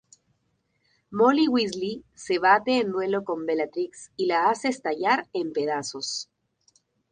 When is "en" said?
2.79-2.91, 5.31-5.53